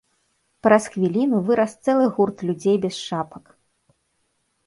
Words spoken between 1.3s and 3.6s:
вырас цэлы гурт людзей без шапак.